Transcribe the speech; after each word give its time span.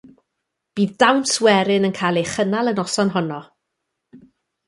Bydd 0.77 0.93
dawns 1.03 1.33
werin 1.47 1.85
yn 1.89 1.95
cael 1.99 2.19
ei 2.21 2.27
chynnal 2.31 2.71
y 2.73 2.75
noson 2.79 3.13
honno. 3.17 3.39